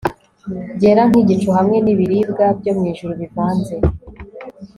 byera 0.77 1.01
nkigicu 1.09 1.49
hamwe 1.57 1.77
nibirwa 1.83 2.45
byo 2.59 2.71
mwijuru 2.77 3.11
bivanze 3.21 3.75